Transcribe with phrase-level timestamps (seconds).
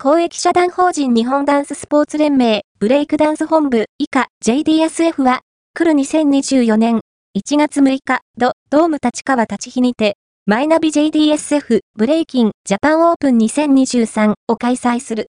[0.00, 5.40] 公益社団法人日本ダンススポーツ連盟ブレイクダンス本部以下 JDSF は、
[5.74, 7.00] 来る2024年
[7.36, 10.16] 1月6日、ド、ドーム立川立日にて、
[10.46, 15.26] マイナビ JDSF ブレイキンジャパンオープン2023を開催する。